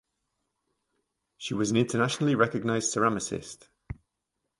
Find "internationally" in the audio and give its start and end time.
1.77-2.33